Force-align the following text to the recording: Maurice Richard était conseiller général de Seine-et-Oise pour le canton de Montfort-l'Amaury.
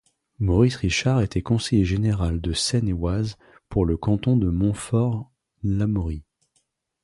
Maurice 0.39 0.77
Richard 0.77 1.21
était 1.21 1.43
conseiller 1.43 1.85
général 1.85 2.41
de 2.41 2.53
Seine-et-Oise 2.53 3.37
pour 3.69 3.85
le 3.85 3.97
canton 3.97 4.35
de 4.35 4.49
Montfort-l'Amaury. 4.49 6.23